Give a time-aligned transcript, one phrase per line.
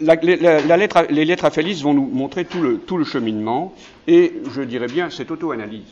[0.00, 3.74] les lettres à Félix vont nous montrer tout le, cheminement
[4.06, 5.86] et, je dirais bien, cette auto-analyse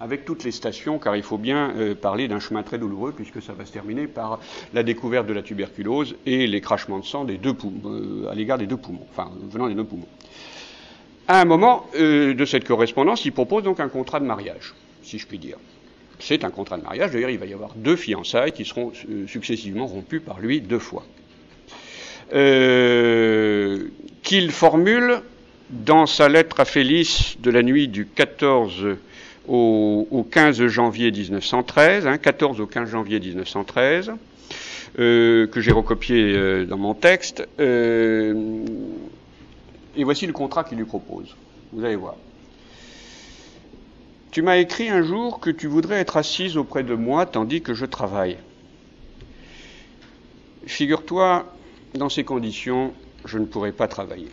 [0.00, 3.40] avec toutes les stations, car il faut bien euh, parler d'un chemin très douloureux, puisque
[3.40, 4.40] ça va se terminer par
[4.74, 8.58] la découverte de la tuberculose et les crachements de sang des deux poumons, à l'égard
[8.58, 10.08] des deux poumons, enfin venant des deux poumons.
[11.28, 15.26] À un moment de cette correspondance, il propose donc un contrat de mariage, si je
[15.28, 15.58] puis dire
[16.22, 17.10] c'est un contrat de mariage.
[17.10, 20.78] D'ailleurs, il va y avoir deux fiançailles qui seront euh, successivement rompues par lui deux
[20.78, 21.04] fois.
[22.34, 23.88] Euh,
[24.22, 25.20] qu'il formule
[25.68, 28.96] dans sa lettre à Félix de la nuit du 14
[29.48, 34.12] au, 15 janvier 1913, 14 hein, au 15 janvier 1913,
[34.98, 37.46] euh, que j'ai recopié dans mon texte.
[37.58, 38.32] et
[39.98, 41.36] voici le contrat qu'il lui propose.
[41.72, 42.14] Vous allez voir.
[44.30, 47.74] Tu m'as écrit un jour que tu voudrais être assise auprès de moi tandis que
[47.74, 48.38] je travaille.
[50.66, 51.52] Figure-toi,
[51.94, 52.92] dans ces conditions,
[53.24, 54.30] je ne pourrais pas travailler.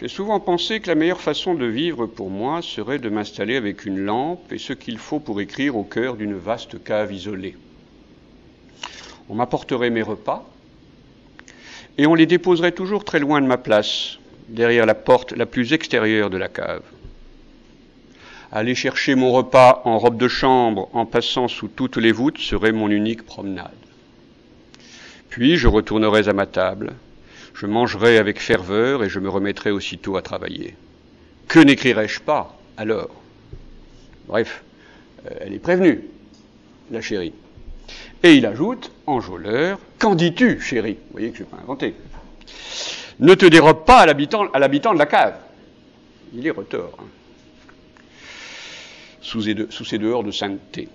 [0.00, 3.84] J'ai souvent pensé que la meilleure façon de vivre pour moi serait de m'installer avec
[3.84, 7.56] une lampe et ce qu'il faut pour écrire au cœur d'une vaste cave isolée.
[9.28, 10.44] On m'apporterait mes repas
[11.98, 14.18] et on les déposerait toujours très loin de ma place,
[14.48, 16.82] derrière la porte la plus extérieure de la cave.
[18.50, 22.72] Aller chercher mon repas en robe de chambre en passant sous toutes les voûtes serait
[22.72, 23.70] mon unique promenade.
[25.32, 26.92] Puis je retournerais à ma table,
[27.54, 30.76] je mangerais avec ferveur et je me remettrais aussitôt à travailler.
[31.48, 33.08] Que n'écrirais-je pas alors?
[34.28, 34.62] Bref,
[35.24, 36.02] euh, elle est prévenue,
[36.90, 37.32] la chérie.
[38.22, 40.98] Et il ajoute, enjôleur, Qu'en dis-tu, chérie?
[41.06, 41.94] Vous voyez que je ne vais pas inventer.
[43.18, 45.36] Ne te dérobe pas à l'habitant, de la cave.
[46.34, 46.98] Il est retort.
[47.00, 47.06] Hein
[49.22, 50.90] sous, ces dehors de sainteté.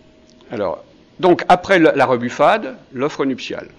[0.52, 0.84] Alors,
[1.20, 3.70] donc, après la rebuffade, l'offre nuptiale.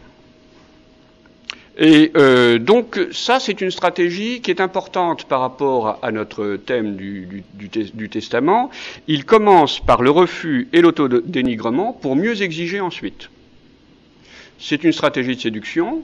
[1.78, 6.96] Et euh, donc, ça, c'est une stratégie qui est importante par rapport à notre thème
[6.96, 7.44] du,
[8.10, 8.70] testament.
[9.06, 13.30] Il commence par le refus et l'autodénigrement pour mieux exiger ensuite.
[14.58, 16.02] C'est une stratégie de séduction,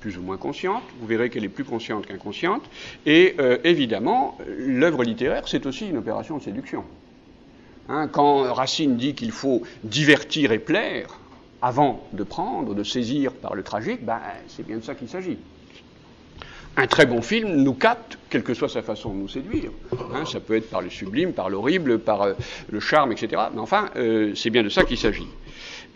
[0.00, 0.82] plus ou moins consciente.
[0.98, 2.62] Vous verrez qu'elle est plus consciente qu'inconsciente.
[3.04, 6.84] Et euh, évidemment, l'œuvre littéraire, c'est aussi une opération de séduction.
[7.90, 11.18] Hein, quand Racine dit qu'il faut divertir et plaire
[11.62, 15.38] avant de prendre, de saisir par le tragique, ben, c'est bien de ça qu'il s'agit.
[16.76, 19.70] Un très bon film nous capte, quelle que soit sa façon de nous séduire.
[20.14, 22.32] Hein, ça peut être par le sublime, par l'horrible, par euh,
[22.70, 23.42] le charme, etc.
[23.54, 25.28] Mais enfin, euh, c'est bien de ça qu'il s'agit.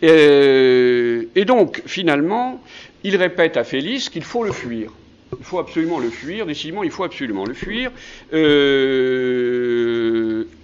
[0.01, 2.61] et donc, finalement,
[3.03, 4.91] il répète à Félix qu'il faut le fuir.
[5.37, 7.91] Il faut absolument le fuir, décidément, il faut absolument le fuir.
[8.33, 9.27] Euh,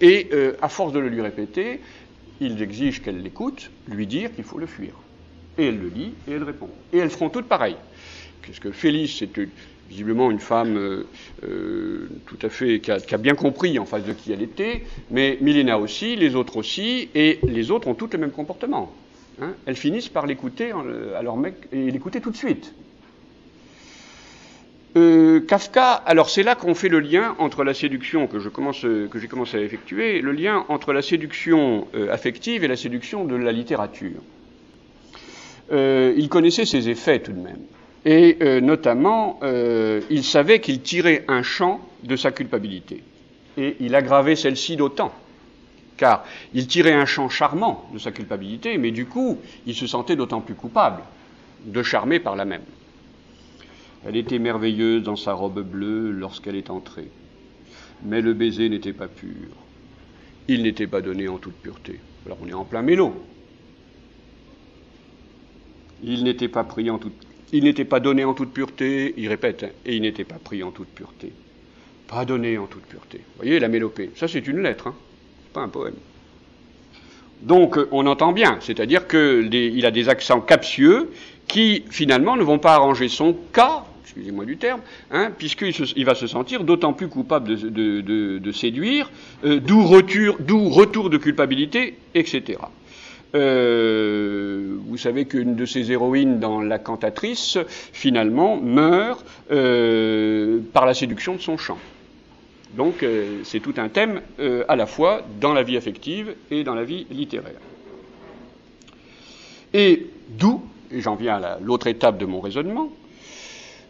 [0.00, 1.80] et euh, à force de le lui répéter,
[2.40, 4.94] il exige qu'elle l'écoute, lui dire qu'il faut le fuir.
[5.58, 6.68] Et elle le dit, et elle répond.
[6.92, 7.76] Et elles feront toutes pareilles.
[8.46, 9.30] Parce que Félix, c'est
[9.88, 14.32] visiblement une femme euh, tout à fait qui a, bien compris en face de qui
[14.32, 18.32] elle était, mais Milena aussi, les autres aussi, et les autres ont toutes le même
[18.32, 18.92] comportement.
[19.42, 19.54] Hein.
[19.66, 20.70] elles finissent par l'écouter
[21.16, 22.72] à leur mec et l'écouter tout de suite.
[24.96, 28.82] Euh, Kafka, alors c'est là qu'on fait le lien entre la séduction que, je commence,
[28.82, 33.24] que j'ai commencé à effectuer, le lien entre la séduction euh, affective et la séduction
[33.24, 34.20] de la littérature.
[35.72, 37.60] Euh, il connaissait ses effets tout de même.
[38.06, 39.40] Et notamment,
[40.10, 43.02] il savait qu'il tirait un champ de sa culpabilité.
[43.56, 45.10] Et il aggravait celle-ci d'autant.
[45.96, 46.22] Car
[46.52, 50.42] il tirait un champ charmant de sa culpabilité, mais du coup, il se sentait d'autant
[50.42, 51.00] plus coupable
[51.64, 52.60] de charmer par la même.
[54.06, 57.08] Elle était merveilleuse dans sa robe bleue lorsqu'elle est entrée.
[58.04, 59.48] Mais le baiser n'était pas pur.
[60.48, 62.00] Il n'était pas donné en toute pureté.
[62.26, 63.14] Alors on est en plein mélo.
[66.02, 67.14] Il n'était pas pris en toute
[67.54, 70.64] il n'était pas donné en toute pureté, il répète, hein, et il n'était pas pris
[70.64, 71.32] en toute pureté.
[72.08, 73.18] Pas donné en toute pureté.
[73.18, 74.10] Vous voyez la mélopée.
[74.16, 74.94] Ça c'est une lettre, hein.
[75.52, 75.94] pas un poème.
[77.42, 81.12] Donc on entend bien, c'est-à-dire qu'il a des accents captieux
[81.46, 84.80] qui finalement ne vont pas arranger son cas excusez-moi du terme,
[85.10, 89.10] hein, puisqu'il va se sentir d'autant plus coupable de, séduire,
[89.44, 92.58] euh, d'où retour, de culpabilité, etc.
[93.34, 100.94] Euh, vous savez qu'une de ses héroïnes dans La Cantatrice, finalement, meurt euh, par la
[100.94, 101.78] séduction de son chant.
[102.76, 103.06] Donc
[103.44, 104.20] c'est tout un thème
[104.66, 107.60] à la fois dans la vie affective et dans la vie littéraire.
[109.72, 112.90] Et d'où, et j'en viens à l'autre étape de mon raisonnement,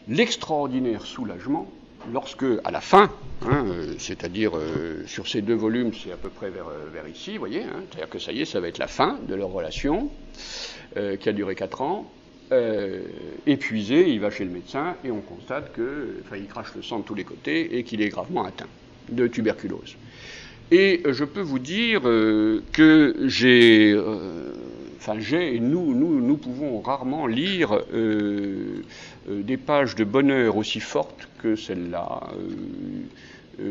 [0.08, 1.70] l'extraordinaire soulagement
[2.12, 3.10] lorsque, à la fin,
[3.42, 7.32] hein, euh, c'est-à-dire euh, sur ces deux volumes, c'est à peu près vers, euh, ici,
[7.32, 9.50] vous voyez, hein, c'est-à-dire que ça y est, ça va être la fin de leur
[9.50, 10.10] relation,
[11.18, 12.08] qui a duré quatre ans,
[13.46, 17.00] épuisé, il va chez le médecin et on constate que, enfin, il crache le sang
[17.00, 18.68] de tous les côtés et qu'il est gravement atteint
[19.10, 19.96] de tuberculose.
[20.70, 23.92] Et je peux vous dire que j'ai,
[25.06, 27.78] enfin j'ai, nous, nous, pouvons rarement lire
[29.28, 32.30] des pages de bonheur aussi fortes que celle-là
[33.58, 33.64] je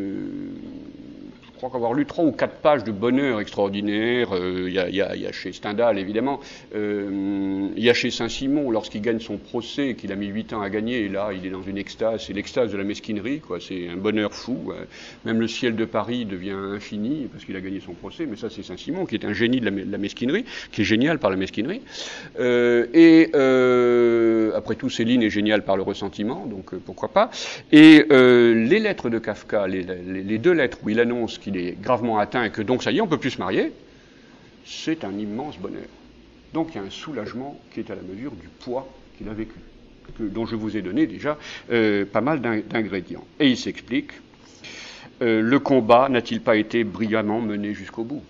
[1.64, 4.36] crois qu'avoir lu trois ou quatre pages de bonheur extraordinaire.
[4.36, 6.42] Euh, il y, a chez Stendhal, évidemment.
[6.76, 10.62] Euh, il y a chez Saint-Simon, lorsqu'il gagne son procès, qu'il a mis huit ans
[10.62, 12.26] à gagner, et là, il est dans une extase.
[12.28, 13.60] C'est l'extase de la mesquinerie, quoi.
[13.62, 14.74] C'est un bonheur fou.
[15.24, 18.26] Même le ciel de Paris devient infini parce qu'il a gagné son procès.
[18.26, 21.30] Mais ça, c'est Saint-Simon, qui est un génie de la, mesquinerie, qui est génial par
[21.30, 21.82] la mesquinerie.
[22.40, 23.30] Euh, et
[24.54, 27.32] après tout, Céline est géniale par le ressentiment, donc pourquoi pas.
[27.72, 32.44] Et les lettres de Kafka, les deux lettres où il annonce qu'il est gravement atteint
[32.44, 33.72] et que donc ça y est, on ne peut plus se marier,
[34.66, 35.88] c'est un immense bonheur.
[36.54, 39.34] Donc il y a un soulagement qui est à la mesure du poids qu'il a
[39.34, 39.56] vécu,
[40.20, 41.38] dont je vous ai donné déjà
[41.72, 43.26] euh, pas mal d'ingrédients.
[43.40, 44.12] Et il s'explique,
[45.22, 48.24] euh, le combat n'a-t-il pas été brillamment mené jusqu'au bout?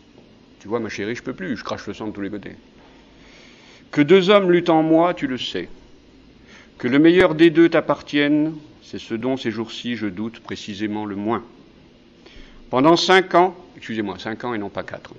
[0.60, 2.56] Tu vois, ma chérie, je peux plus, je crache le sang de tous les côtés.
[3.92, 5.70] Que deux hommes luttent en moi, tu le sais.
[6.78, 11.16] Que le meilleur des deux t'appartienne, c'est ce dont ces jours-ci je doute précisément le
[11.16, 11.44] moins.
[12.74, 15.14] Pendant cinq ans, excusez-moi, cinq ans et non pas quatre,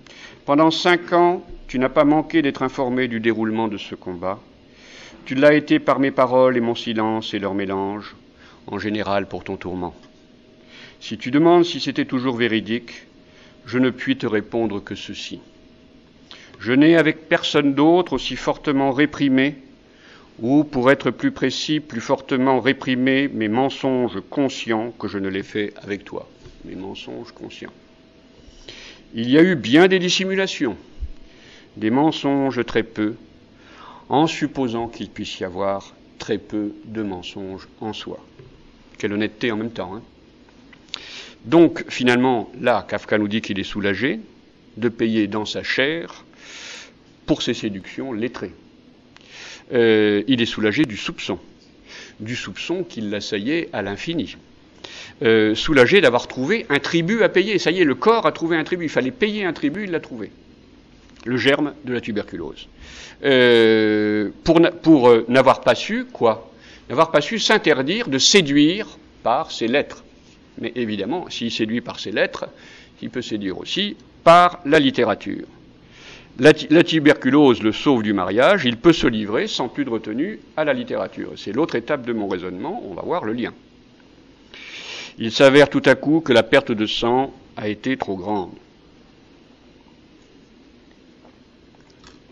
[0.44, 4.40] pendant cinq ans, tu n'as pas manqué d'être informé du déroulement de ce combat.
[5.24, 8.16] Tu l'as été par mes paroles et mon silence et leur mélange,
[8.66, 9.94] en général pour ton tourment.
[10.98, 13.06] Si tu demandes si c'était toujours véridique,
[13.66, 15.38] je ne puis te répondre que ceci.
[16.58, 19.58] Je n'ai avec personne d'autre aussi fortement réprimé,
[20.40, 25.44] ou pour être plus précis, plus fortement réprimé mes mensonges conscients que je ne l'ai
[25.44, 26.28] fait avec toi
[26.64, 27.72] mes mensonges conscients.
[29.14, 30.76] Il y a eu bien des dissimulations,
[31.76, 33.14] des mensonges très peu,
[34.08, 38.24] en supposant qu'il puisse y avoir très peu de mensonges en soi.
[38.98, 39.94] Quelle honnêteté en même temps.
[39.94, 40.02] Hein.
[41.44, 44.20] Donc finalement, là, Kafka nous dit qu'il est soulagé
[44.76, 46.24] de payer dans sa chair
[47.26, 48.52] pour ses séductions lettrées.
[49.72, 51.38] Euh, il est soulagé du soupçon,
[52.20, 54.36] du soupçon qui l'assaillait à l'infini.
[55.22, 57.58] Euh, soulagé d'avoir trouvé un tribut à payer.
[57.58, 58.86] Ça y est, le corps a trouvé un tribut.
[58.86, 60.30] Il fallait payer un tribut, il l'a trouvé.
[61.24, 62.68] Le germe de la tuberculose.
[63.24, 66.50] Euh, pour, euh, n'avoir pas su, quoi?
[66.88, 70.04] N'avoir pas su s'interdire de séduire par ses lettres.
[70.58, 72.46] Mais évidemment, s'il séduit par ses lettres,
[73.00, 75.46] il peut séduire aussi par la littérature.
[76.38, 80.64] La, tuberculose le sauve du mariage, il peut se livrer sans plus de retenue à
[80.64, 81.32] la littérature.
[81.36, 83.52] C'est l'autre étape de mon raisonnement, on va voir le lien
[85.18, 88.52] il s'avère tout à coup que la perte de sang a été trop grande.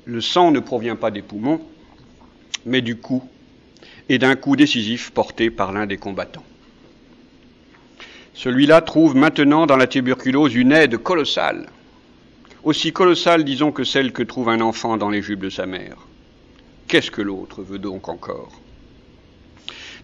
[0.05, 1.61] Le sang ne provient pas des poumons,
[2.67, 3.23] mais du coup
[4.09, 6.45] et d'un coup décisif porté par l'un des combattants.
[8.35, 11.69] Celui-là trouve maintenant dans la tuberculose une aide colossale,
[12.65, 15.97] aussi colossale, disons, que celle que trouve un enfant dans les jupes de sa mère.
[16.89, 18.62] Qu'est-ce que l'autre veut donc encore?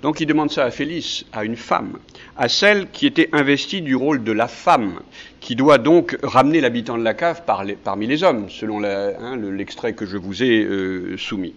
[0.03, 1.99] Donc il demande ça à Félix, à une femme,
[2.37, 5.01] à celle qui était investie du rôle de la femme,
[5.41, 7.43] qui doit donc ramener l'habitant de la cave
[7.83, 11.55] parmi les hommes, selon hein, l'extrait que je vous ai euh, soumis.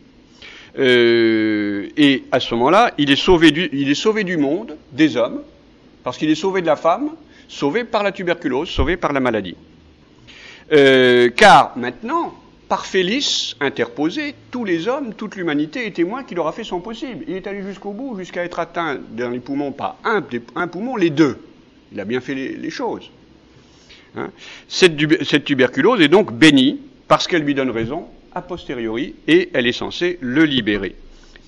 [0.80, 5.42] Euh, et à ce moment-là, il, est sauvé du, monde, des hommes,
[6.04, 7.12] parce qu'il est sauvé de la femme,
[7.48, 9.56] sauvé par la tuberculose, sauvé par la maladie.
[10.72, 12.34] Euh, car maintenant,
[12.72, 17.26] par Félix interposé, tous les hommes, toute l'humanité est témoin qu'il aura fait son possible.
[17.28, 20.22] Il est allé jusqu'au bout, jusqu'à être atteint dans les poumons, pas un,
[20.68, 21.38] poumon, les deux.
[21.92, 23.12] Il a bien fait les, choses.
[24.16, 24.30] Hein.
[24.70, 24.94] cette,
[25.26, 29.74] cette tuberculose est donc bénie parce qu'elle lui donne raison a posteriori et elle est
[29.74, 30.96] censée le libérer.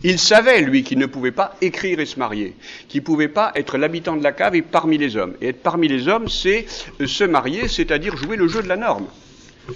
[0.03, 2.53] Il savait, lui, qu'il ne pouvait pas écrire et se marier,
[2.89, 5.35] qu'il ne pouvait pas être l'habitant de la cave et parmi les hommes.
[5.39, 6.65] Et être parmi les hommes, c'est
[7.05, 9.05] se marier, c'est-à-dire jouer le jeu de la norme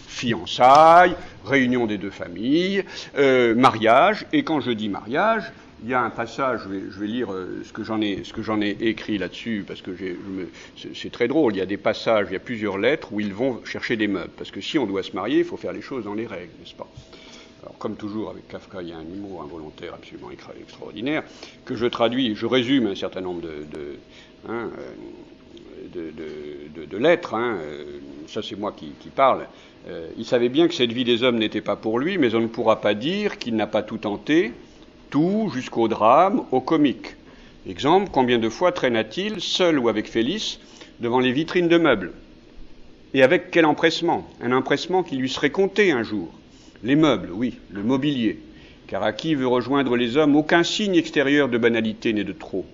[0.07, 1.15] fiançailles,
[1.45, 2.83] réunion des deux familles,
[3.17, 5.51] euh, mariage, et quand je dis mariage,
[5.83, 9.63] il y a un passage, je vais, lire euh, ce que j'en ai, écrit là-dessus,
[9.67, 9.91] parce que
[10.95, 11.53] c'est très drôle.
[11.53, 14.07] Il y a des passages, il y a plusieurs lettres où ils vont chercher des
[14.07, 16.25] meubles, parce que si on doit se marier, il faut faire les choses dans les
[16.25, 16.87] règles, n'est-ce pas?
[17.61, 21.23] Alors, comme toujours avec Kafka, il y a un humour involontaire absolument extraordinaire
[21.65, 23.97] que je traduis, je résume un certain nombre de,
[24.47, 24.69] hein,
[25.95, 27.33] euh, lettres.
[27.35, 27.59] Hein,
[28.27, 29.47] ça, c'est moi qui parle.
[29.89, 32.41] Euh, il savait bien que cette vie des hommes n'était pas pour lui, mais on
[32.41, 34.51] ne pourra pas dire qu'il n'a pas tout tenté,
[35.09, 37.15] tout jusqu'au drame, au comique.
[37.67, 40.59] Exemple, combien de fois traîna-t-il, seul ou avec Félix,
[40.99, 42.11] devant les vitrines de meubles
[43.13, 44.27] Et avec quel empressement?
[44.41, 46.33] Un empressement qui lui serait compté un jour.
[46.83, 48.39] Les meubles, oui, le mobilier.
[48.87, 52.65] car à qui veut rejoindre les hommes, aucun signe extérieur de banalité n'est de trop.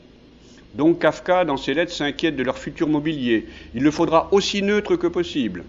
[0.74, 3.46] Donc Kafka, dans ses lettres, s'inquiète de leur futur mobilier.
[3.76, 5.64] Il le faudra aussi neutre que possible,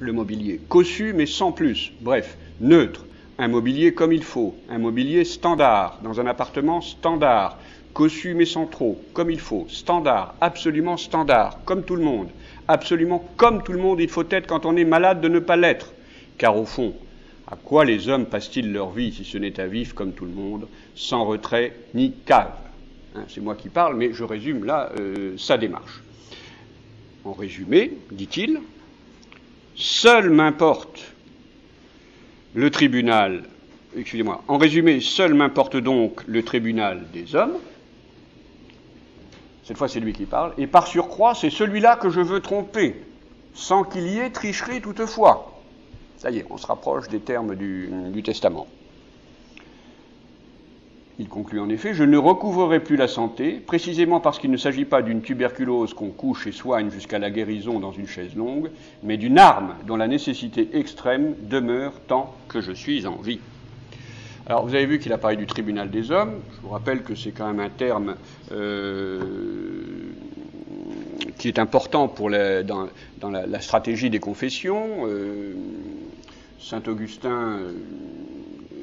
[0.00, 0.60] le mobilier.
[0.68, 1.92] Cossu, mais sans plus.
[2.00, 3.04] Bref, neutre.
[3.38, 4.54] Un mobilier comme il faut.
[4.70, 7.58] Un mobilier standard, dans un appartement standard.
[7.92, 9.66] Cossu, mais sans trop, comme il faut.
[9.68, 12.28] Standard, absolument standard, comme tout le monde.
[12.68, 15.56] Absolument comme tout le monde, il faut être quand on est malade de ne pas
[15.56, 15.92] l'être.
[16.36, 16.94] Car au fond,
[17.50, 20.32] à quoi les hommes passent-ils leur vie si ce n'est à vivre comme tout le
[20.32, 22.52] monde, sans retrait ni cave?
[23.14, 26.02] Hein, C'est moi qui parle, mais je résume là euh, sa démarche.
[27.24, 28.60] En résumé, dit-il,
[29.76, 31.12] seul m'importe
[32.54, 33.44] le tribunal,
[33.96, 37.58] excusez-moi, en résumé, seul m'importe donc le tribunal des hommes.
[39.64, 40.54] Cette fois, c'est lui qui parle.
[40.58, 42.94] Et par surcroît, c'est celui-là que je veux tromper,
[43.52, 45.60] sans qu'il y ait tricherie toutefois.
[46.18, 48.66] Ça y est, on se rapproche des termes du, testament.
[51.18, 54.84] Il conclut en effet, je ne recouvrerai plus la santé, précisément parce qu'il ne s'agit
[54.84, 58.70] pas d'une tuberculose qu'on couche et soigne jusqu'à la guérison dans une chaise longue,
[59.02, 63.40] mais d'une arme dont la nécessité extrême demeure tant que je suis en vie.
[64.44, 67.14] Alors vous avez vu qu'il a parlé du tribunal des hommes, je vous rappelle que
[67.14, 68.16] c'est quand même un terme
[68.52, 69.20] euh,
[71.38, 72.12] qui est important
[72.64, 75.06] dans, la, stratégie des confessions.
[75.06, 75.54] Euh,
[76.60, 77.72] Saint Augustin, euh,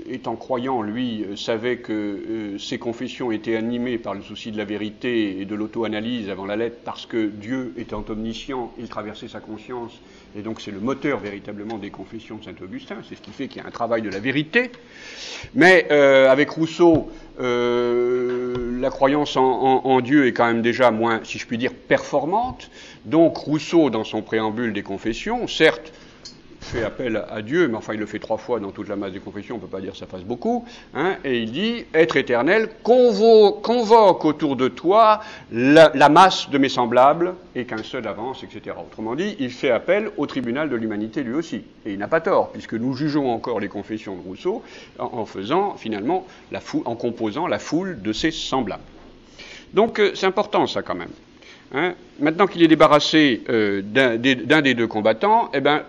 [0.09, 4.57] étant croyant, lui, euh, savait que euh, ses confessions étaient animées par le souci de
[4.57, 9.27] la vérité et de l'auto-analyse avant la lettre, parce que Dieu étant omniscient, il traversait
[9.27, 9.91] sa conscience,
[10.37, 13.47] et donc c'est le moteur véritablement des confessions de Saint Augustin, c'est ce qui fait
[13.47, 14.71] qu'il y a un travail de la vérité.
[15.53, 21.57] Mais avec Rousseau, la croyance en, Dieu est quand même déjà moins, si je puis
[21.57, 22.69] dire, performante.
[23.05, 25.93] Donc Rousseau, dans son préambule des confessions, certes,
[26.63, 29.11] fait appel à Dieu, mais enfin il le fait trois fois dans toute la masse
[29.13, 31.85] des confessions, on ne peut pas dire que ça fasse beaucoup, hein, et il dit,
[31.93, 38.43] être éternel, convoque, autour de toi la, masse de mes semblables, et qu'un seul avance,
[38.43, 38.75] etc.
[38.79, 42.21] Autrement dit, il fait appel au tribunal de l'humanité lui aussi, et il n'a pas
[42.21, 44.63] tort, puisque nous jugeons encore les confessions de Rousseau
[44.97, 48.83] en, faisant finalement, la en composant la foule de ses semblables.
[49.73, 51.09] Donc euh, c'est important ça quand même.
[51.73, 51.95] Hein.
[52.19, 55.83] Maintenant qu'il est débarrassé euh, d'un des, deux combattants, eh ben,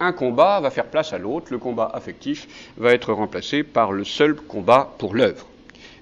[0.00, 4.04] un combat va faire place à l'autre, le combat affectif va être remplacé par le
[4.04, 5.46] seul combat pour l'œuvre.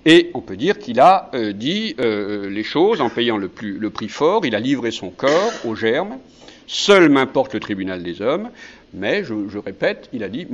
[0.04, 4.09] Et on peut dire qu'il a euh, dit euh, les choses en payant le, prix
[4.09, 6.18] fort, il a livré son corps aux germes,
[6.66, 8.50] seul m'importe le tribunal des hommes,
[8.95, 10.47] mais je, je répète, il a dit,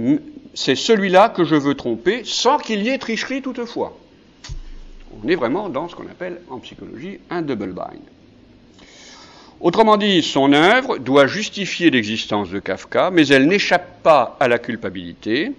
[0.55, 3.99] c'est celui-là que je veux tromper sans qu'il y ait tricherie toutefois.
[5.23, 8.01] On est vraiment dans ce qu'on appelle en psychologie un double bind.
[9.63, 14.59] Autrement dit, son œuvre doit justifier l'existence de Kafka, mais elle n'échappe pas à la
[14.59, 15.53] culpabilité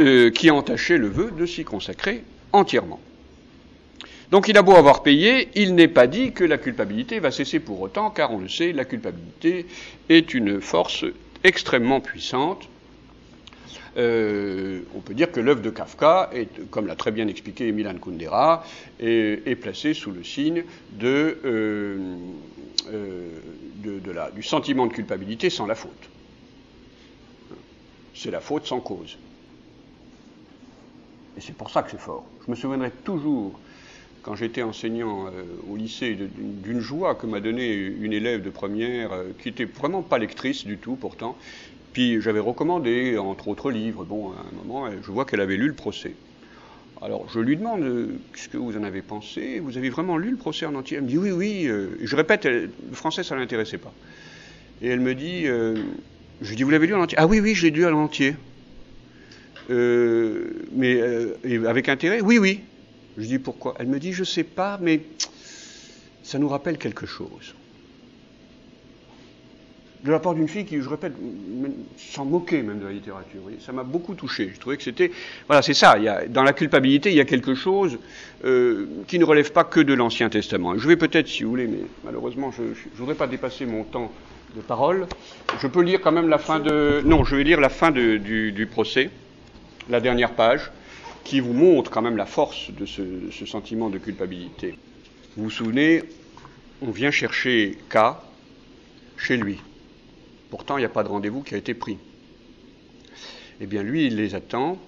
[0.00, 2.98] euh, qui a entaché le vœu de s'y consacrer entièrement.
[4.32, 7.60] Donc il a beau avoir payé, il n'est pas dit que la culpabilité va cesser
[7.60, 9.66] pour autant, car on le sait, la culpabilité
[10.08, 11.04] est une force
[11.44, 12.68] extrêmement puissante.
[13.96, 16.30] Euh, on peut dire que l'œuvre de Kafka,
[16.72, 18.64] comme l'a très bien expliqué Milan Kundera,
[18.98, 22.16] est, placée sous le signe de, euh,
[22.92, 26.10] euh, du sentiment de culpabilité sans la faute.
[28.14, 29.18] C'est la faute sans cause.
[31.36, 32.26] Et c'est pour ça que c'est fort.
[32.44, 33.60] Je me souviendrai toujours,
[34.22, 39.12] quand j'étais enseignant euh, au lycée, d'une joie que m'a donnée une élève de première,
[39.12, 41.38] euh, qui était vraiment pas lectrice du tout pourtant.
[41.92, 45.68] Puis j'avais recommandé, entre autres livres, bon, à un moment, je vois qu'elle avait lu
[45.68, 46.16] le procès.
[47.00, 49.60] Alors je lui demande euh, ce que vous en avez pensé?
[49.60, 50.96] Vous avez vraiment lu le procès en entier?
[50.96, 51.66] Elle me dit oui, oui.
[51.66, 53.92] Euh, je répète, le français ça ne l'intéressait pas.
[54.82, 55.76] Et elle me dit, euh,
[56.40, 57.18] je lui dis vous l'avez lu en entier?
[57.18, 58.34] Ah oui, oui, je l'ai lu en entier.
[59.68, 61.00] mais
[61.66, 62.20] avec intérêt?
[62.20, 62.60] Oui, oui.
[63.16, 63.74] Je dis pourquoi?
[63.78, 65.00] Elle me dit je sais pas, mais
[66.22, 67.54] ça nous rappelle quelque chose
[70.04, 71.12] de la part d'une fille qui, je répète,
[71.96, 73.40] s'en moquait même de la littérature.
[73.60, 74.52] Ça m'a beaucoup touché.
[74.54, 75.10] Je trouvais que c'était.
[75.46, 75.96] Voilà, c'est ça.
[76.28, 77.98] Dans la culpabilité, il y a quelque chose
[78.44, 80.78] euh, qui ne relève pas que de l'Ancien Testament.
[80.78, 84.12] Je vais peut-être, si vous voulez, mais malheureusement, je ne voudrais pas dépasser mon temps
[84.54, 85.06] de parole.
[85.60, 87.02] Je peux lire quand même la fin de.
[87.04, 89.10] Non, je vais lire la fin du, procès,
[89.88, 90.70] la dernière page,
[91.24, 94.78] qui vous montre quand même la force de ce sentiment de culpabilité.
[95.36, 96.02] Vous vous souvenez,
[96.82, 97.98] on vient chercher K
[99.16, 99.58] chez lui.
[100.50, 101.98] Pourtant, il n'y a pas de rendez-vous qui a été pris.
[103.60, 104.78] Eh bien, lui, il les attend,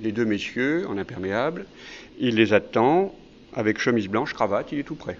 [0.00, 1.66] les deux messieurs en imperméable,
[2.18, 3.14] il les attend
[3.54, 5.18] avec chemise blanche, cravate, il est tout prêt.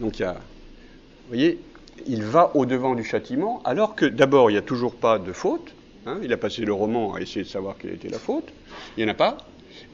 [0.00, 1.58] Donc, il y a, vous voyez,
[2.06, 5.74] il va au-devant du châtiment, alors que d'abord, il n'y a toujours pas de faute.
[6.06, 8.48] Hein, il a passé le roman à essayer de savoir quelle était la faute.
[8.96, 9.36] Il n'y en a pas.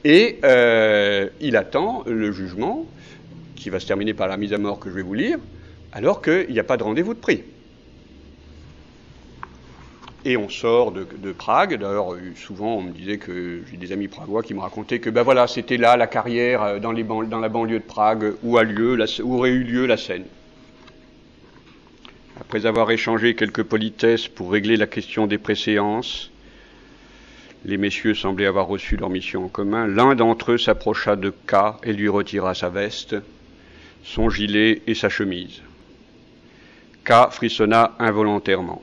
[0.05, 2.85] Et euh, il attend le jugement,
[3.55, 5.39] qui va se terminer par la mise à mort que je vais vous lire,
[5.91, 7.43] alors qu'il n'y a pas de rendez-vous de prix.
[10.25, 11.79] Et on sort de, Prague.
[11.79, 15.09] D'ailleurs, euh, souvent, on me disait que j'ai des amis pragois qui me racontaient que
[15.09, 18.97] ben voilà, c'était là la carrière euh, dans, la banlieue de Prague où, a lieu,
[19.23, 20.25] où aurait eu lieu la scène.
[22.39, 26.31] Après avoir échangé quelques politesses pour régler la question des préséances,
[27.65, 29.87] les messieurs semblaient avoir reçu leur mission en commun.
[29.87, 33.15] L'un d'entre eux s'approcha de K et lui retira sa veste,
[34.03, 35.61] son gilet et sa chemise.
[37.03, 38.81] K frissonna involontairement.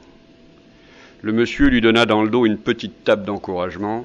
[1.24, 4.04] Le monsieur lui donna dans le dos une petite tape d'encouragement,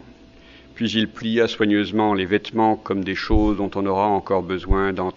[0.73, 5.11] puis il plia soigneusement les vêtements comme des choses dont on aura encore besoin dans,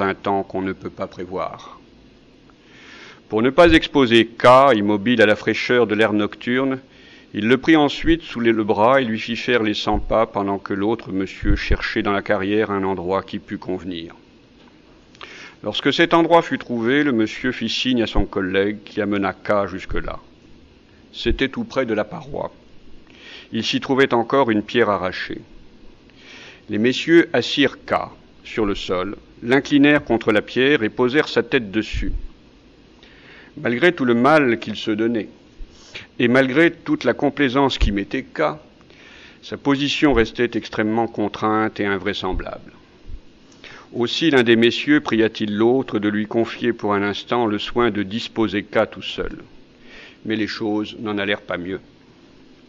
[0.00, 1.80] un temps qu'on ne peut pas prévoir.
[3.28, 6.78] Pour ne pas exposer K, immobile à la fraîcheur de l'air nocturne,
[7.34, 10.58] il le prit ensuite sous le bras et lui fit faire les cent pas pendant
[10.58, 14.14] que l'autre monsieur cherchait dans la carrière un endroit qui pût convenir.
[15.64, 19.66] Lorsque cet endroit fut trouvé, le monsieur fit signe à son collègue qui amena K
[19.66, 20.20] jusque-là.
[21.12, 22.52] C'était tout près de la paroi.
[23.52, 25.40] Il s'y trouvait encore une pierre arrachée.
[26.68, 27.94] Les messieurs assirent K
[28.44, 32.12] sur le sol, l'inclinèrent contre la pierre et posèrent sa tête dessus.
[33.56, 35.28] Malgré tout le mal qu'il se donnait,
[36.20, 38.42] et malgré toute la complaisance qui mettait K,
[39.42, 42.72] sa position restait extrêmement contrainte et invraisemblable.
[43.92, 48.04] Aussi l'un des messieurs pria-t-il l'autre de lui confier pour un instant le soin de
[48.04, 49.38] disposer K tout seul
[50.24, 51.80] mais les choses n'en allèrent pas mieux.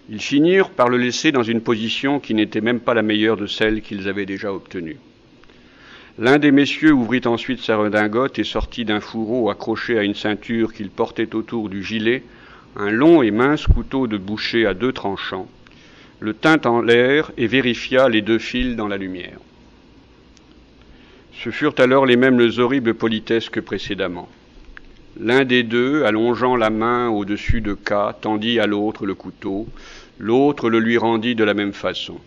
[0.09, 3.47] Ils finirent par le laisser dans une position qui n'était même pas la meilleure de
[3.47, 4.97] celle qu'ils avaient déjà obtenue.
[6.19, 10.73] L'un des messieurs ouvrit ensuite sa redingote et sortit d'un fourreau accroché à une ceinture
[10.73, 12.23] qu'il portait autour du gilet
[12.75, 15.47] un long et mince couteau de boucher à deux tranchants,
[16.19, 19.39] le tint en l'air et vérifia les deux fils dans la lumière.
[21.33, 24.29] Ce furent alors les mêmes horribles politesses que précédemment.
[25.19, 29.67] L'un des deux, allongeant la main au-dessus de K, tendit à l'autre le couteau,
[30.19, 32.17] l'autre le lui rendit de la même façon.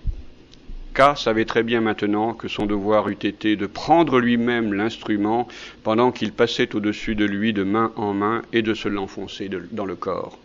[0.94, 5.48] K savait très bien maintenant que son devoir eût été de prendre lui-même l'instrument
[5.82, 9.86] pendant qu'il passait au-dessus de lui de main en main et de se l'enfoncer dans
[9.86, 10.38] le corps.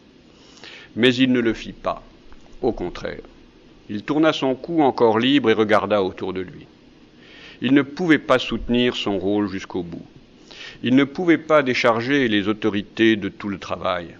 [0.95, 2.01] Mais il ne le fit pas.
[2.61, 3.21] Au contraire,
[3.89, 6.65] il tourna son cou encore libre et regarda autour de lui.
[7.61, 10.05] Il ne pouvait pas soutenir son rôle jusqu'au bout.
[10.81, 14.15] Il ne pouvait pas décharger les autorités de tout le travail.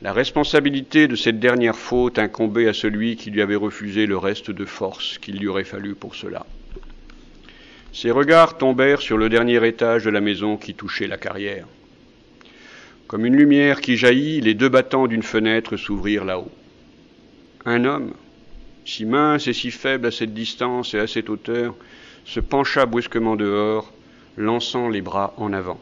[0.00, 4.50] La responsabilité de cette dernière faute incombait à celui qui lui avait refusé le reste
[4.50, 6.46] de force qu'il lui aurait fallu pour cela.
[7.92, 11.66] Ses regards tombèrent sur le dernier étage de la maison qui touchait la carrière.
[13.06, 16.50] Comme une lumière qui jaillit, les deux battants d'une fenêtre s'ouvrirent là-haut.
[17.64, 18.14] Un homme,
[18.84, 21.74] si mince et si faible à cette distance et à cette hauteur,
[22.24, 23.92] se pencha brusquement dehors
[24.36, 25.80] lançant les bras en avant.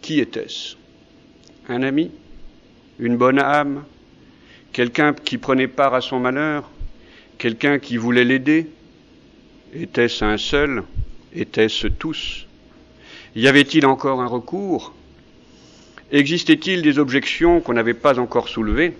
[0.00, 0.76] Qui était-ce?
[1.68, 2.10] Un ami?
[2.98, 3.84] Une bonne âme?
[4.72, 6.70] Quelqu'un qui prenait part à son malheur?
[7.38, 8.66] Quelqu'un qui voulait l'aider?
[9.74, 10.84] Était-ce un seul?
[11.34, 12.46] Étaient-ce tous?
[13.34, 14.94] Y avait-il encore un recours?
[16.10, 18.94] Existait-il des objections qu'on n'avait pas encore soulevées?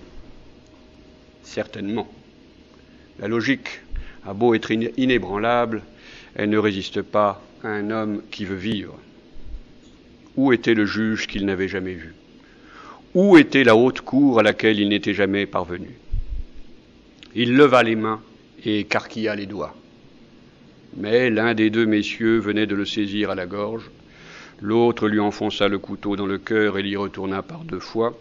[1.43, 2.09] Certainement.
[3.19, 3.81] La logique
[4.27, 5.83] a beau être inébranlable,
[6.35, 8.99] elle ne résiste pas un homme qui veut vivre.
[10.37, 12.15] Où était le juge qu'il n'avait jamais vu?
[13.15, 15.91] Où était la haute cour à laquelle il n'était jamais parvenu?
[17.35, 18.21] Il leva les mains
[18.65, 19.77] et écarquilla les doigts.
[20.97, 23.91] Mais l'un des deux messieurs venait de le saisir à la gorge,
[24.61, 28.19] l'autre lui enfonça le couteau dans le cœur et l'y retourna par deux fois.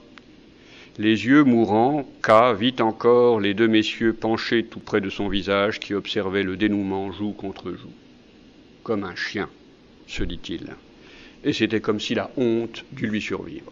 [1.00, 5.80] Les yeux mourants, K vit encore les deux messieurs penchés tout près de son visage
[5.80, 7.92] qui observaient le dénouement joue contre joue
[8.84, 9.50] comme un chien,
[10.08, 10.76] se dit-il.
[11.44, 13.72] Et c'était comme si la honte dût lui survivre.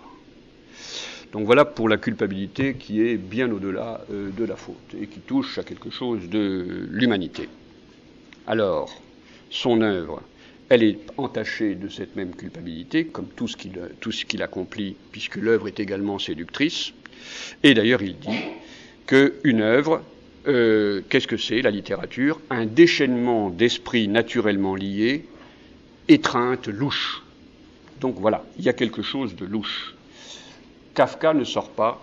[1.32, 5.19] Donc voilà pour la culpabilité qui est bien au-delà euh, de la faute et qui
[5.19, 7.48] touche à quelque chose de l'humanité.
[8.48, 9.00] Alors,
[9.52, 10.24] son œuvre,
[10.69, 14.95] elle est entachée de cette même culpabilité, comme tout ce qu'il, tout ce qu'il accomplit,
[15.12, 16.93] puisque l'œuvre est également séductrice.
[17.63, 18.39] Et d'ailleurs, il dit
[19.06, 20.02] qu'une œuvre,
[20.47, 22.39] euh, qu'est-ce que c'est la littérature?
[22.49, 25.25] Un déchaînement d'esprits naturellement liés,
[26.08, 27.23] étreinte, louche.
[27.99, 29.95] Donc voilà, il y a quelque chose de louche.
[30.95, 32.02] Kafka ne sort pas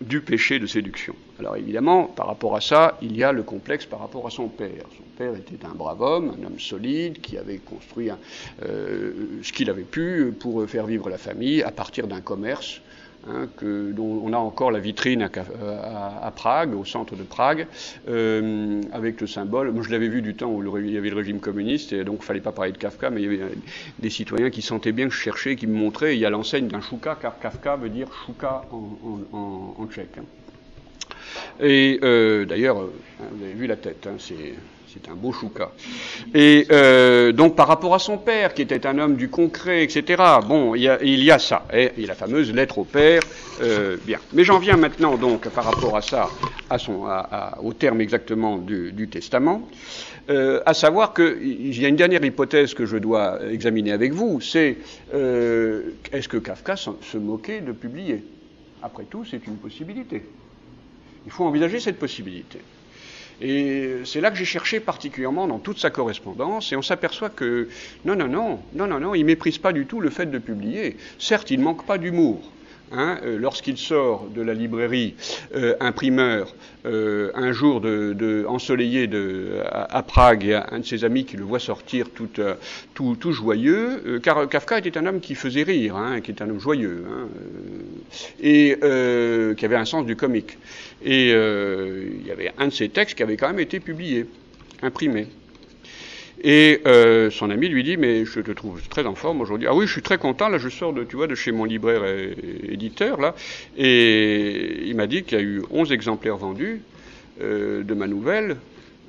[0.00, 1.14] du péché de séduction.
[1.38, 4.48] Alors évidemment, par rapport à ça, il y a le complexe par rapport à son
[4.48, 4.84] père.
[4.96, 8.10] Son père était un brave homme, un homme solide, qui avait construit
[8.62, 12.80] euh, ce qu'il avait pu pour faire vivre la famille à partir d'un commerce
[13.28, 17.66] hein, dont on a encore la vitrine à, Prague, au centre de Prague,
[18.08, 19.72] euh, avec le symbole.
[19.72, 22.16] Moi, je l'avais vu du temps où il y avait le régime communiste, et donc
[22.16, 23.52] il ne fallait pas parler de Kafka, mais il y avait
[23.98, 26.16] des citoyens qui sentaient bien que je cherchais, qui me montraient.
[26.16, 30.18] Il y a l'enseigne d'un chouka, car Kafka veut dire chouka en, tchèque.
[30.18, 30.24] Hein.
[31.60, 34.54] Et euh, d'ailleurs, vous avez vu la tête, hein, c'est
[34.96, 35.72] c'est un beau chouka.
[36.34, 40.22] Et euh, donc par rapport à son père, qui était un homme du concret, etc.,
[40.46, 41.66] bon, il y a, ça.
[41.72, 43.22] Et, la fameuse lettre au père,
[43.62, 44.18] euh, bien.
[44.32, 46.28] Mais j'en viens maintenant donc par rapport à ça,
[46.70, 47.06] à son,
[47.62, 49.68] au terme exactement du, testament,
[50.30, 54.40] euh, à savoir qu'il y a une dernière hypothèse que je dois examiner avec vous,
[54.40, 54.78] c'est
[55.12, 58.24] est-ce que Kafka se moquait de publier?
[58.82, 60.22] Après tout, c'est une possibilité.
[61.24, 62.60] Il faut envisager cette possibilité.
[63.40, 67.68] Et c'est là que j'ai cherché particulièrement dans toute sa correspondance, et on s'aperçoit que
[68.04, 70.96] non, non, non, non, non, non, il méprise pas du tout le fait de publier.
[71.18, 72.55] Certes, il manque pas d'humour,
[72.92, 75.16] Hein, euh, lorsqu'il sort de la librairie
[75.56, 79.10] euh, imprimeur euh, un jour de, ensoleillé
[79.72, 82.28] à, Prague un de ses amis qui le voit sortir tout,
[82.94, 86.60] tout, joyeux, car Kafka était un homme qui faisait rire, hein, qui était un homme
[86.60, 87.28] joyeux, hein,
[88.40, 88.78] et
[89.56, 90.56] qui avait un sens du comique.
[91.04, 94.26] Et il y avait un de ses textes qui avait quand même été publié,
[94.82, 95.26] imprimé.
[96.42, 99.66] Et euh, son ami lui dit mais je te trouve très en forme aujourd'hui.
[99.68, 100.48] Ah oui, je suis très content.
[100.48, 102.36] Là, je sors de tu vois de chez mon libraire et,
[102.68, 103.34] éditeur là,
[103.76, 106.82] et il m'a dit qu'il y a eu 11 exemplaires vendus
[107.40, 108.56] euh, de ma nouvelle.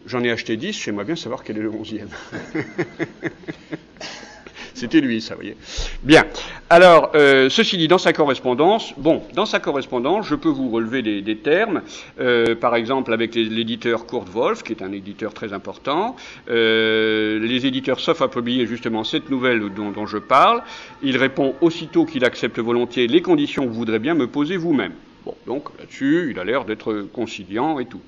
[0.05, 0.81] J'en ai acheté 10.
[0.83, 2.07] J'aimerais bien savoir quel est le 11e.
[4.77, 5.57] C'était lui, ça, vous voyez.
[6.03, 6.23] Bien.
[6.69, 11.01] Alors, euh, ceci dit, dans sa correspondance, bon, dans sa correspondance, je peux vous relever
[11.01, 11.81] des, termes,
[12.19, 16.15] euh, par exemple avec l'éditeur Kurt Wolf, qui est un éditeur très important.
[16.47, 20.61] Euh, les éditeurs sauf à publier justement cette nouvelle dont, dont je parle.
[21.01, 24.93] Il répond aussitôt qu'il accepte volontiers les conditions que vous voudrez bien me poser vous-même.
[25.27, 27.99] Bon, donc là-dessus, il a l'air d'être conciliant et tout.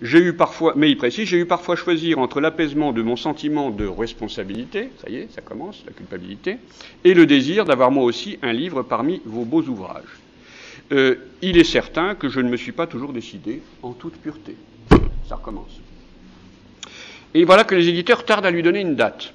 [0.00, 3.68] J'ai eu parfois, mais il précise, j'ai eu parfois choisir entre l'apaisement de mon sentiment
[3.68, 6.56] de responsabilité, ça y est, ça commence, la culpabilité,
[7.04, 10.16] et le désir d'avoir moi aussi un livre parmi vos beaux ouvrages.
[10.92, 14.56] Euh, il est certain que je ne me suis pas toujours décidé en toute pureté.
[15.28, 15.78] Ça recommence.
[17.34, 19.34] Et voilà que les éditeurs tardent à lui donner une date.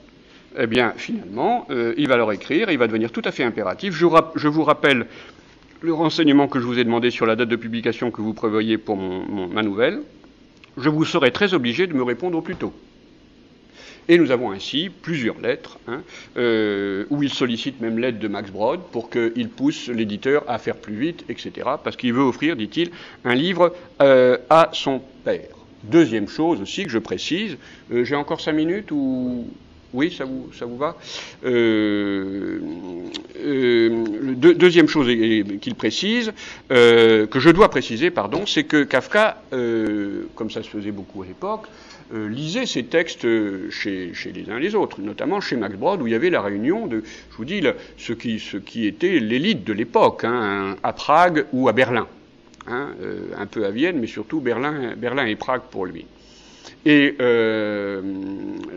[0.57, 3.93] Eh bien, finalement, euh, il va leur écrire, il va devenir tout à fait impératif.
[3.93, 5.05] je vous rappelle
[5.81, 8.77] le renseignement que je vous ai demandé sur la date de publication que vous prévoyez
[8.77, 10.01] pour ma nouvelle,
[10.77, 12.73] je vous serai très obligé de me répondre au plus tôt.
[14.09, 16.01] Et nous avons ainsi plusieurs lettres, hein,
[16.37, 20.77] euh, où il sollicite même l'aide de Max Brod pour qu'il pousse l'éditeur à faire
[20.77, 21.51] plus vite, etc.,
[21.83, 22.91] parce qu'il veut offrir, dit-il,
[23.25, 25.49] un livre euh, à son père.
[25.83, 27.57] Deuxième chose aussi que je précise,
[27.91, 29.45] euh, j'ai encore cinq minutes ou
[29.93, 30.97] oui, ça vous, ça vous va
[31.45, 32.59] euh,
[33.37, 34.03] euh,
[34.35, 36.33] Deuxième chose qu'il précise,
[36.71, 39.41] euh, que je dois préciser, pardon, c'est que Kafka,
[40.35, 41.67] comme ça se faisait beaucoup à l'époque,
[42.13, 43.27] lisait ses textes
[43.69, 46.41] chez, les uns et les autres, notamment chez Max Brod, où il y avait la
[46.41, 47.61] réunion de, je vous dis,
[47.97, 52.07] ce, qui, était l'élite de l'époque, hein, à Prague ou à Berlin.
[52.69, 52.89] Hein,
[53.37, 56.05] un peu à Vienne, mais surtout Berlin, Berlin et Prague pour lui.
[56.85, 58.01] Et euh,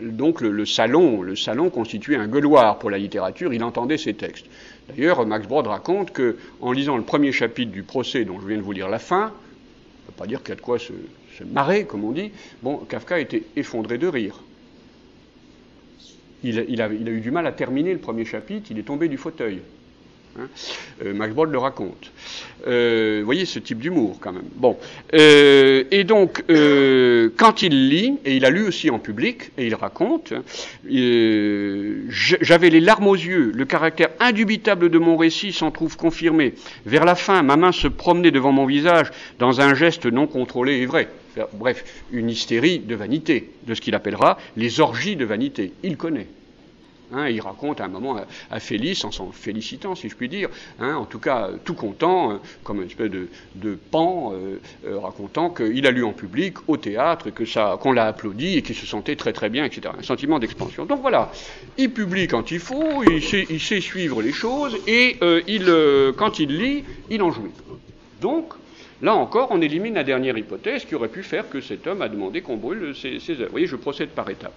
[0.01, 4.45] donc le, salon, le salon constituait un gueuloir pour la littérature, il entendait ces textes.
[4.89, 8.57] D'ailleurs, Max Brod raconte que, en lisant le premier chapitre du procès dont je viens
[8.57, 10.79] de vous lire la fin, on ne peut pas dire qu'il y a de quoi
[10.79, 10.91] se,
[11.51, 14.35] marrer, comme on dit, bon, Kafka était effondré de rire.
[16.43, 19.61] Il, a eu du mal à terminer le premier chapitre, il est tombé du fauteuil.
[20.39, 20.47] Hein.
[21.03, 22.11] Euh, le raconte.
[22.67, 24.47] Euh, voyez ce type d'humour quand même.
[24.55, 24.77] Bon.
[25.13, 26.43] Euh, et donc,
[27.37, 30.33] quand il lit, et il a lu aussi en public, et il raconte,
[30.87, 36.53] j'avais les larmes aux yeux, le caractère indubitable de mon récit s'en trouve confirmé.
[36.85, 40.81] Vers la fin, ma main se promenait devant mon visage dans un geste non contrôlé
[40.81, 41.09] et vrai.
[41.53, 45.71] Bref, une hystérie de vanité, de ce qu'il appellera les orgies de vanité.
[45.81, 46.27] Il connaît.
[47.13, 48.17] Hein, il raconte à un moment
[48.49, 52.31] à, Félix, en s'en félicitant, si je puis dire, hein, en tout cas tout content,
[52.31, 56.77] euh, comme une espèce de, pan, euh, euh, racontant qu'il a lu en public, au
[56.77, 59.93] théâtre, que ça, qu'on l'a applaudi et qu'il se sentait très très bien, etc.
[59.99, 60.85] Un sentiment d'expansion.
[60.85, 61.31] Donc voilà,
[61.77, 63.21] il publie quand il faut, il
[63.59, 67.51] sait, suivre les choses et il, quand il lit, il en jouit.
[68.21, 68.53] Donc,
[69.01, 72.07] Là encore, on élimine la dernière hypothèse qui aurait pu faire que cet homme a
[72.07, 73.45] demandé qu'on brûle ses, œuvres.
[73.45, 74.53] Vous voyez, je procède par étapes.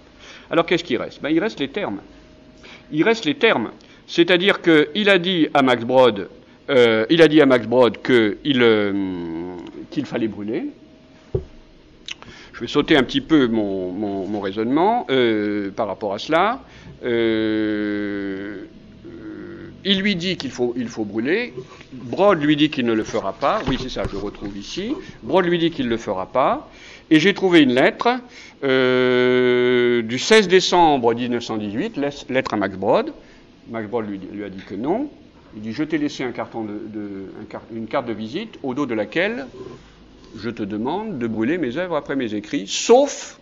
[0.51, 1.19] Alors qu'est-ce qui reste?
[1.19, 1.99] Ben, Il reste les termes
[2.91, 3.71] il reste les termes.
[4.07, 6.29] C'est-à-dire qu'il a dit à Max Brod,
[6.69, 7.67] euh, il a dit à Max
[8.09, 8.35] euh,
[9.91, 10.65] qu'il fallait brûler.
[12.53, 16.61] Je vais sauter un petit peu mon, raisonnement euh, par rapport à cela.
[19.83, 21.53] il lui dit qu'il faut, il faut brûler.
[21.91, 23.61] Brod lui dit qu'il ne le fera pas.
[23.67, 24.93] Oui, c'est ça, je retrouve ici.
[25.23, 26.69] Brod lui dit qu'il ne le fera pas.
[27.11, 28.19] Et j'ai trouvé une lettre
[28.63, 31.97] euh, du 16 décembre 1918,
[32.29, 33.13] lettre à Max Brod.
[33.69, 35.09] Max Brod lui, a dit que non.
[35.55, 37.29] Il dit Je t'ai laissé un carton de,
[37.75, 39.45] une carte de visite au dos de laquelle
[40.35, 43.39] je te demande de brûler mes œuvres après mes écrits, sauf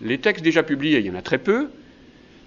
[0.00, 1.68] les textes déjà publiés, il y en a très peu.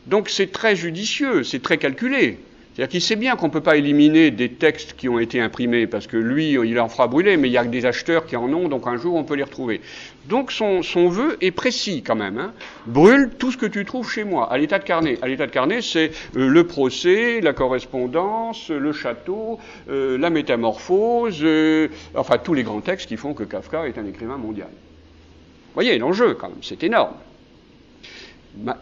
[0.07, 2.39] Donc c'est très judicieux, c'est très calculé.
[2.79, 6.07] C'est-à-dire sait bien qu'on ne peut pas éliminer des textes qui ont été imprimés, parce
[6.07, 8.69] que lui, il en fera brûler, mais il y a des acheteurs qui en ont,
[8.69, 9.81] donc un jour on peut les retrouver.
[10.29, 12.37] Donc son, vœu est précis quand même.
[12.37, 12.53] Hein.
[12.85, 15.17] Brûle tout ce que tu trouves chez moi, à l'état de carnet.
[15.21, 21.39] À l'état de carnet, c'est euh, le procès, la correspondance, le château, euh, la métamorphose,
[21.41, 24.69] euh, enfin tous les grands textes qui font que Kafka est un écrivain mondial.
[24.69, 27.11] Vous voyez l'enjeu quand même, c'est énorme.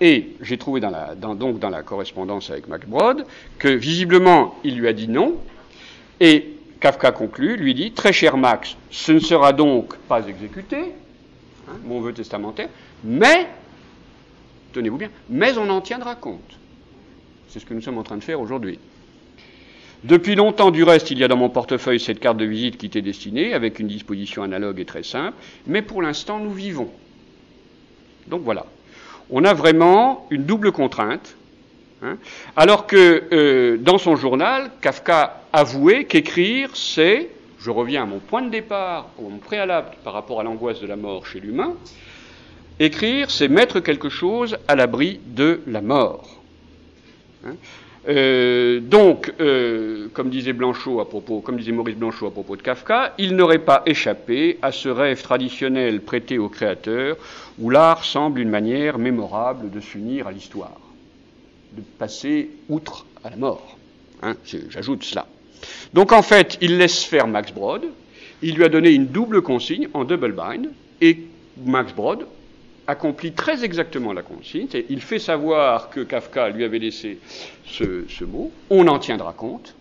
[0.02, 3.26] Et j'ai trouvé dans la, donc dans la correspondance avec Mac Brod
[3.60, 5.36] que visiblement il lui a dit non.
[6.20, 10.78] Et Kafka conclut, lui dit Très cher Max, ce ne sera donc pas exécuté,
[11.68, 12.70] hein, mon vœu testamentaire,
[13.04, 13.48] mais,
[14.74, 16.58] tenez-vous bien, mais on en tiendra compte.
[17.50, 18.80] C'est ce que nous sommes en train de faire aujourd'hui.
[20.04, 22.90] Depuis longtemps, du reste, il y a dans mon portefeuille cette carte de visite qui
[22.90, 26.90] t'est destinée, avec une disposition analogue et très simple, mais pour l'instant, nous vivons.
[28.28, 28.66] Donc voilà
[29.30, 31.36] on a vraiment une double contrainte.
[32.04, 32.18] Hein.
[32.56, 38.44] alors que euh, dans son journal, Kafka avouait qu'écrire, c'est, je reviens à mon point
[38.44, 41.74] de départ, mon préalable par rapport à l'angoisse de la mort chez l'humain,
[42.80, 46.40] écrire, c'est mettre quelque chose à l'abri de la mort.
[47.48, 47.56] Hein.
[48.08, 52.62] Euh, donc, euh, comme disait Blanchot à propos, comme disait Maurice Blanchot à propos de
[52.62, 57.18] Kafka, il n'aurait pas échappé à ce rêve traditionnel prêté au créateur,
[57.60, 60.80] où l'art semble une manière mémorable de s'unir à l'histoire,
[61.74, 63.78] de passer outre à la mort.
[64.24, 64.36] Hein,
[64.70, 65.28] J'ajoute cela.
[65.94, 67.84] Donc en fait, il laisse faire Max Brod,
[68.42, 70.70] il lui a donné une double consigne en double bind,
[71.02, 71.18] et
[71.66, 72.26] Max Brod
[72.88, 74.68] accomplit très exactement la consigne.
[74.90, 77.20] Il fait savoir que Kafka lui avait laissé
[77.66, 78.52] ce, mot.
[78.70, 79.76] On en tiendra compte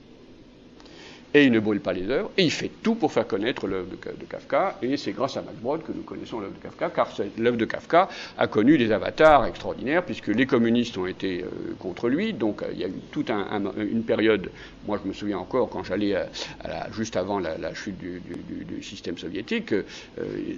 [1.35, 3.89] et il ne brûle pas les œuvres, et il fait tout pour faire connaître l'œuvre
[3.91, 7.09] de, Kafka, et c'est grâce à Max Brod que nous connaissons l'œuvre de Kafka, car
[7.39, 8.09] l'œuvre de Kafka
[8.39, 12.67] a connu des avatars extraordinaires, puisque les communistes ont été euh, contre lui, donc euh,
[12.73, 14.51] il y a eu toute une période,
[14.87, 16.25] moi je me souviens encore quand j'allais euh,
[16.93, 18.23] juste avant la, chute du,
[18.83, 19.75] système soviétique,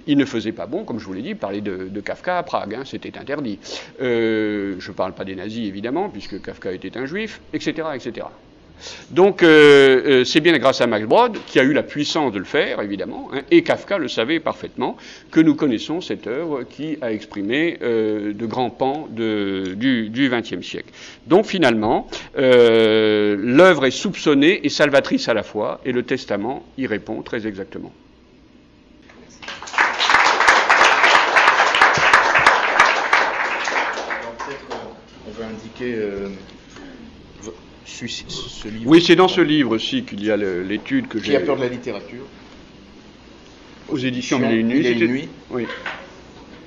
[0.07, 2.75] il ne faisait pas bon, comme je vous l'ai dit, parler de, Kafka à Prague,
[2.75, 3.59] hein, c'était interdit.
[3.99, 7.89] je ne parle pas des nazis évidemment, puisque Kafka était un juif, etc.
[7.95, 8.27] etc.
[9.11, 12.39] Donc euh, euh, c'est bien grâce à Max Brod, qui a eu la puissance de
[12.39, 14.97] le faire, évidemment, hein, et Kafka le savait parfaitement,
[15.31, 20.89] que nous connaissons cette œuvre qui a exprimé euh, de grands pans du XXe siècle.
[21.27, 27.21] Donc finalement, l'œuvre est soupçonnée et salvatrice à la fois, et le testament y répond
[27.21, 27.91] très exactement.
[35.41, 35.95] indiquer
[38.85, 41.31] oui, c'est dans ce livre-ci qu'il y a l'étude que j'ai.
[41.31, 42.23] Qui a peur de la littérature
[43.87, 45.29] Aux éditions Mille et une nuits.
[45.49, 45.65] Oui.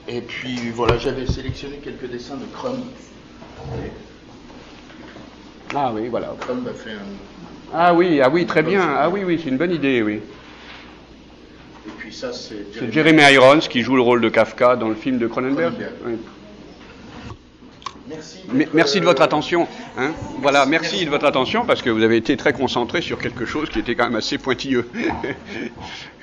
[0.09, 2.81] Et puis voilà, j'avais sélectionné quelques dessins de Crumb.
[5.75, 6.35] Ah oui, voilà.
[6.41, 7.73] Crumb a fait un.
[7.73, 8.83] Ah oui, ah oui, très bien.
[8.99, 10.21] Ah oui, oui, c'est une bonne idée, oui.
[11.87, 12.67] Et puis ça, c'est.
[12.79, 15.75] C'est Jeremy Irons qui joue le rôle de Kafka dans le film de Cronenberg.
[16.05, 16.15] Oui.
[18.73, 19.69] Merci, de votre attention.
[19.97, 20.13] Hein.
[20.39, 23.69] voilà, merci de votre attention parce que vous avez été très concentré sur quelque chose
[23.69, 24.91] qui était quand même assez pointilleux.